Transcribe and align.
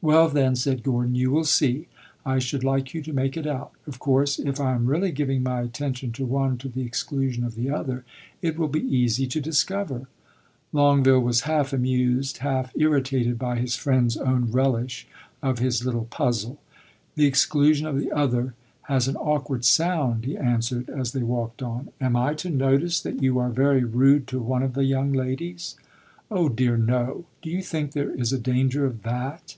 "Well, 0.00 0.28
then," 0.28 0.54
said 0.54 0.84
Gordon, 0.84 1.16
"you 1.16 1.32
will 1.32 1.44
see. 1.44 1.88
I 2.24 2.38
should 2.38 2.62
like 2.62 2.94
you 2.94 3.02
to 3.02 3.12
make 3.12 3.36
it 3.36 3.48
out. 3.48 3.72
Of 3.84 3.98
course, 3.98 4.38
if 4.38 4.60
I 4.60 4.76
am 4.76 4.86
really 4.86 5.10
giving 5.10 5.42
my 5.42 5.60
attention 5.62 6.12
to 6.12 6.24
one 6.24 6.56
to 6.58 6.68
the 6.68 6.82
exclusion 6.82 7.42
of 7.42 7.56
the 7.56 7.70
other, 7.70 8.04
it 8.40 8.56
will 8.56 8.68
be 8.68 8.96
easy 8.96 9.26
to 9.26 9.40
discover." 9.40 10.06
Longueville 10.72 11.18
was 11.18 11.40
half 11.40 11.72
amused, 11.72 12.38
half 12.38 12.70
irritated 12.76 13.40
by 13.40 13.58
his 13.58 13.74
friend's 13.74 14.16
own 14.16 14.52
relish 14.52 15.08
of 15.42 15.58
his 15.58 15.84
little 15.84 16.04
puzzle. 16.04 16.60
"'The 17.16 17.26
exclusion 17.26 17.84
of 17.88 17.98
the 17.98 18.12
other' 18.12 18.54
has 18.82 19.08
an 19.08 19.16
awkward 19.16 19.64
sound," 19.64 20.24
he 20.26 20.36
answered, 20.36 20.88
as 20.90 21.10
they 21.10 21.24
walked 21.24 21.60
on. 21.60 21.88
"Am 22.00 22.14
I 22.14 22.34
to 22.34 22.50
notice 22.50 23.00
that 23.00 23.20
you 23.20 23.40
are 23.40 23.50
very 23.50 23.82
rude 23.82 24.28
to 24.28 24.38
one 24.38 24.62
of 24.62 24.74
the 24.74 24.84
young 24.84 25.12
ladies?" 25.12 25.74
"Oh 26.30 26.48
dear, 26.48 26.76
no. 26.76 27.24
Do 27.42 27.50
you 27.50 27.62
think 27.62 27.90
there 27.94 28.12
is 28.12 28.32
a 28.32 28.38
danger 28.38 28.86
of 28.86 29.02
that?" 29.02 29.56